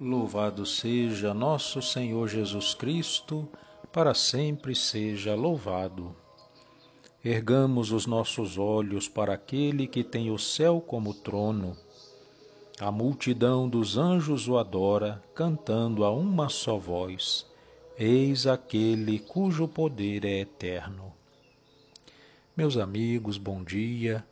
[0.00, 3.48] Louvado seja nosso Senhor Jesus Cristo,
[3.92, 6.14] para sempre seja louvado.
[7.24, 11.76] Ergamos os nossos olhos para aquele que tem o céu como trono.
[12.78, 17.44] A multidão dos anjos o adora, cantando a uma só voz:
[17.98, 21.12] Eis aquele cujo poder é eterno.
[22.56, 24.24] Meus amigos, bom dia.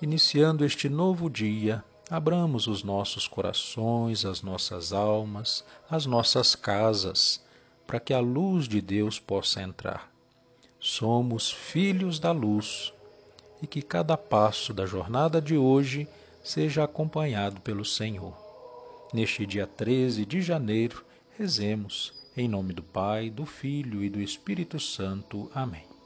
[0.00, 7.44] Iniciando este novo dia, Abramos os nossos corações, as nossas almas, as nossas casas,
[7.86, 10.10] para que a luz de Deus possa entrar.
[10.80, 12.92] Somos filhos da luz
[13.60, 16.08] e que cada passo da jornada de hoje
[16.42, 18.34] seja acompanhado pelo Senhor.
[19.12, 21.04] Neste dia 13 de janeiro,
[21.36, 25.50] rezemos em nome do Pai, do Filho e do Espírito Santo.
[25.54, 25.97] Amém.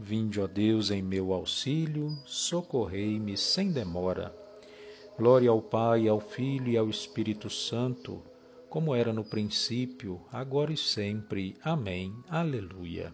[0.00, 4.32] Vinde, ó Deus, em meu auxílio, socorrei-me sem demora.
[5.18, 8.22] Glória ao Pai, ao Filho e ao Espírito Santo,
[8.70, 11.56] como era no princípio, agora e sempre.
[11.64, 12.14] Amém.
[12.28, 13.12] Aleluia.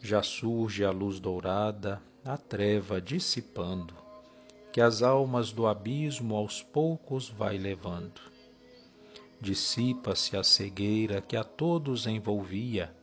[0.00, 3.94] Já surge a luz dourada, a treva dissipando,
[4.72, 8.20] que as almas do abismo aos poucos vai levando.
[9.40, 12.94] Dissipa-se a cegueira que a todos envolvia,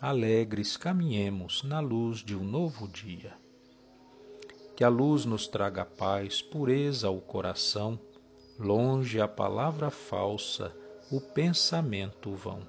[0.00, 3.36] alegres caminhemos na luz de um novo dia.
[4.76, 7.98] Que a luz nos traga paz, pureza ao coração,
[8.56, 10.72] longe a palavra falsa,
[11.10, 12.60] o pensamento vão.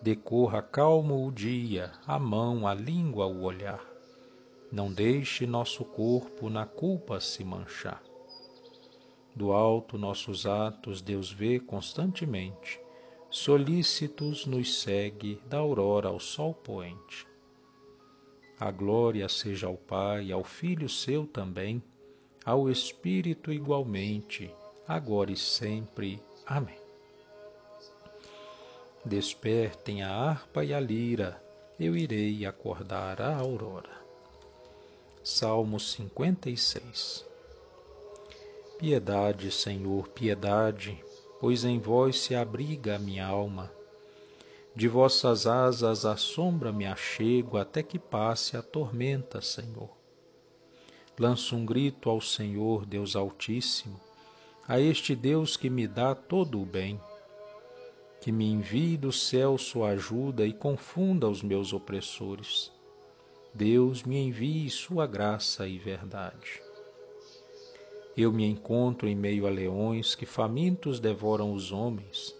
[0.00, 3.84] Decorra calmo o dia, a mão, a língua, o olhar.
[4.72, 8.02] Não deixe nosso corpo na culpa se manchar.
[9.36, 12.80] Do alto nossos atos Deus vê constantemente
[13.30, 17.26] solícitos nos segue da aurora ao sol poente.
[18.58, 21.82] A glória seja ao Pai, ao Filho seu também,
[22.44, 24.50] ao Espírito igualmente,
[24.86, 26.20] agora e sempre.
[26.46, 26.78] Amém.
[29.04, 31.42] Despertem a harpa e a lira,
[31.78, 33.98] eu irei acordar a aurora.
[35.22, 37.24] Salmo 56
[38.78, 41.02] Piedade, Senhor, piedade,
[41.40, 43.72] pois em vós se abriga a minha alma.
[44.74, 49.90] De vossas asas à sombra me achego até que passe a tormenta, Senhor.
[51.18, 54.00] Lanço um grito ao Senhor, Deus Altíssimo,
[54.66, 57.00] a este Deus que me dá todo o bem,
[58.20, 62.70] que me envie do céu sua ajuda e confunda os meus opressores.
[63.54, 66.67] Deus me envie sua graça e verdade.
[68.20, 72.34] Eu me encontro em meio a leões que famintos devoram os homens.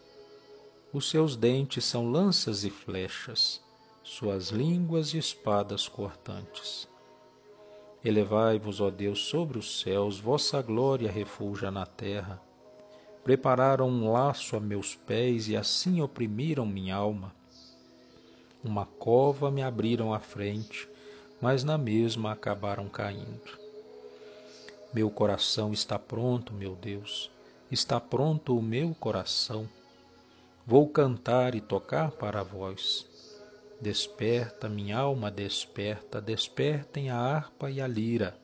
[0.93, 3.63] Os seus dentes são lanças e flechas,
[4.03, 6.89] suas línguas e espadas cortantes.
[8.05, 12.43] Elevai-vos, ó Deus, sobre os céus, vossa glória refulja na terra.
[13.23, 17.33] Prepararam um laço a meus pés e assim oprimiram minha alma.
[18.65, 20.89] Uma cova me abriram à frente,
[21.41, 23.68] mas na mesma acabaram caindo.
[24.93, 27.31] Meu coração está pronto, meu Deus,
[27.71, 29.69] está pronto o meu coração.
[30.67, 33.07] Vou cantar e tocar para vós.
[33.79, 38.35] Desperta, minha alma, desperta, despertem a harpa e a lira,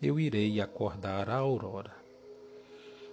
[0.00, 1.94] eu irei acordar a aurora.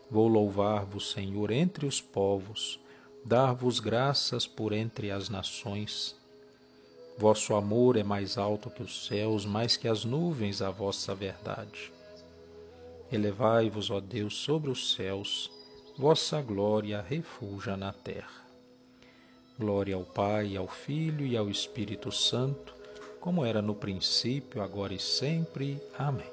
[0.09, 2.79] Vou louvar-vos, Senhor, entre os povos,
[3.25, 6.15] dar-vos graças por entre as nações.
[7.17, 11.91] Vosso amor é mais alto que os céus, mais que as nuvens a vossa verdade.
[13.11, 15.51] Elevai-vos, ó Deus, sobre os céus,
[15.97, 18.47] vossa glória refulja na terra.
[19.57, 22.75] Glória ao Pai, ao Filho e ao Espírito Santo,
[23.19, 25.81] como era no princípio, agora e sempre.
[25.97, 26.29] Amém.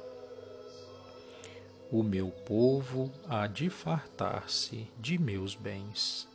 [1.90, 6.28] O meu povo há de fartar-se de meus bens.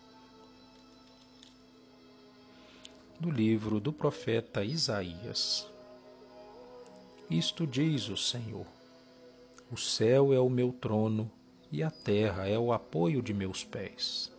[3.19, 5.67] Do livro do profeta Isaías.
[7.29, 8.65] Isto diz o Senhor
[9.71, 11.31] o céu é o meu trono
[11.71, 14.29] e a terra é o apoio de meus pés.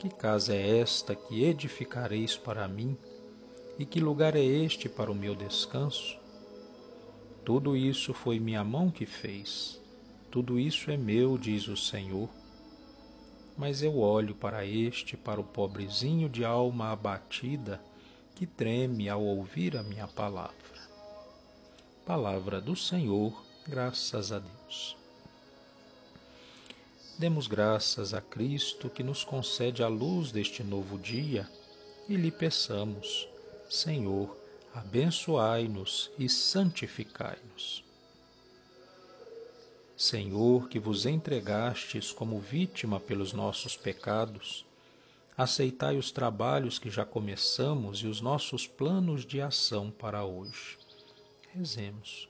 [0.00, 2.96] Que casa é esta que edificareis para mim?
[3.78, 6.18] E que lugar é este para o meu descanso?
[7.44, 9.80] Tudo isso foi minha mão que fez.
[10.28, 12.28] Tudo isso é meu, diz o Senhor.
[13.56, 17.80] Mas eu olho para este, para o pobrezinho de alma abatida,
[18.34, 20.80] que treme ao ouvir a minha palavra.
[22.04, 24.96] Palavra do Senhor Graças a Deus.
[27.18, 31.46] Demos graças a Cristo que nos concede a luz deste novo dia
[32.08, 33.28] e lhe peçamos,
[33.68, 34.34] Senhor,
[34.74, 37.84] abençoai-nos e santificai-nos.
[39.94, 44.64] Senhor, que vos entregastes como vítima pelos nossos pecados,
[45.36, 50.78] aceitai os trabalhos que já começamos e os nossos planos de ação para hoje.
[51.52, 52.29] Rezemos.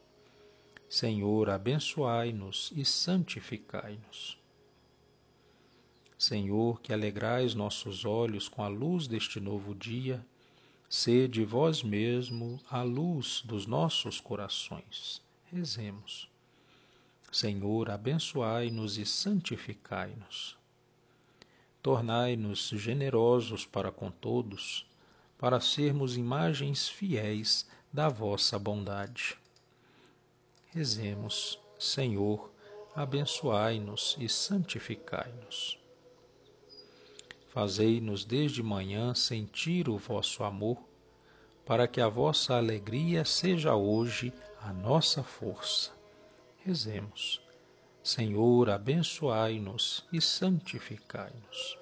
[0.91, 4.37] Senhor, abençoai-nos e santificai-nos.
[6.19, 10.27] Senhor, que alegrais nossos olhos com a luz deste novo dia,
[10.89, 15.23] Sede vós mesmo a luz dos nossos corações.
[15.45, 16.29] Rezemos.
[17.31, 20.59] Senhor, abençoai-nos e santificai-nos.
[21.81, 24.85] Tornai-nos generosos para com todos,
[25.39, 29.40] para sermos imagens fiéis da vossa bondade.
[30.73, 32.49] Rezemos, Senhor,
[32.95, 35.77] abençoai-nos e santificai-nos.
[37.49, 40.79] Fazei-nos desde manhã sentir o vosso amor,
[41.67, 45.91] para que a vossa alegria seja hoje a nossa força.
[46.65, 47.43] Rezemos.
[48.01, 51.77] Senhor, abençoai-nos e santificai-nos.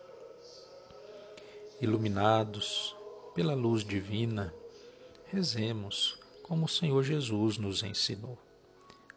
[1.79, 2.97] Iluminados
[3.35, 4.53] pela luz divina,
[5.27, 8.48] rezemos como o Senhor Jesus nos ensinou.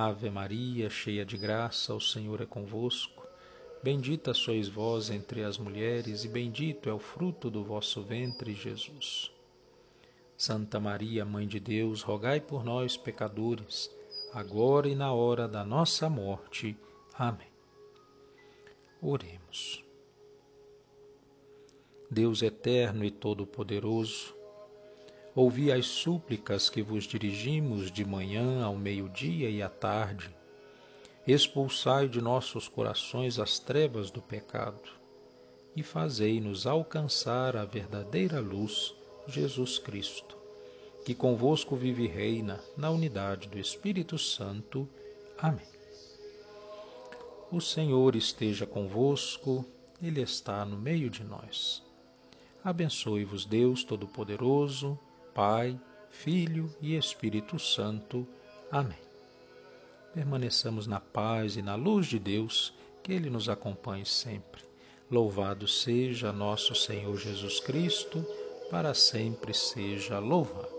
[0.00, 3.26] Ave Maria, cheia de graça, o Senhor é convosco.
[3.82, 9.28] Bendita sois vós entre as mulheres, e bendito é o fruto do vosso ventre, Jesus.
[10.36, 13.90] Santa Maria, Mãe de Deus, rogai por nós, pecadores,
[14.32, 16.78] agora e na hora da nossa morte.
[17.12, 17.50] Amém.
[19.02, 19.84] Oremos.
[22.08, 24.32] Deus eterno e todo-poderoso,
[25.40, 30.34] ouvi as súplicas que vos dirigimos de manhã ao meio-dia e à tarde
[31.24, 34.90] expulsai de nossos corações as trevas do pecado
[35.76, 38.92] e fazei-nos alcançar a verdadeira luz,
[39.28, 40.36] Jesus Cristo,
[41.04, 44.88] que convosco vive e reina na unidade do Espírito Santo.
[45.38, 45.68] Amém.
[47.52, 49.64] O Senhor esteja convosco,
[50.02, 51.80] Ele está no meio de nós.
[52.64, 54.98] Abençoe-vos Deus Todo-Poderoso,
[55.34, 55.78] Pai,
[56.10, 58.26] Filho e Espírito Santo.
[58.70, 59.08] Amém
[60.18, 64.62] permaneçamos na paz e na luz de Deus, que Ele nos acompanhe sempre.
[65.08, 68.26] Louvado seja nosso Senhor Jesus Cristo,
[68.68, 70.77] para sempre seja louvado.